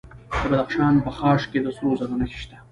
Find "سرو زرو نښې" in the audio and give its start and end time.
1.75-2.37